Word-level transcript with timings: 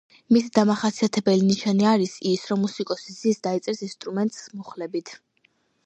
მისი 0.35 0.47
დამახასიათებელი 0.53 1.45
ნიშანი 1.51 1.85
არის 1.91 2.15
ის, 2.31 2.47
რომ 2.53 2.63
მუსიკოსი 2.65 3.17
ზის 3.21 3.45
და 3.45 3.55
იწერს 3.61 3.87
ინსტრუმენტს 3.91 4.45
მუხლებით. 4.61 5.19